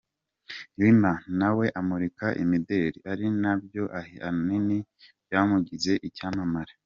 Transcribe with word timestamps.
Lima 0.79 1.11
na 1.39 1.49
we 1.57 1.65
amurika 1.79 2.25
imideli, 2.43 2.97
ari 3.11 3.25
na 3.41 3.51
byo 3.63 3.83
ahanini 3.99 4.77
byamugize 5.25 5.93
icyampamare. 6.09 6.73